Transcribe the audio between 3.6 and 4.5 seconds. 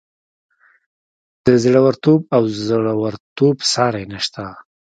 ساری نشته.